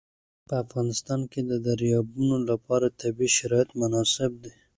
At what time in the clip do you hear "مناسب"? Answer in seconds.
3.81-4.31